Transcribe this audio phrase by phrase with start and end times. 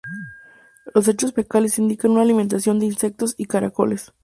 [0.95, 4.11] Los desechos fecales indican una alimentación de insectos y caracoles.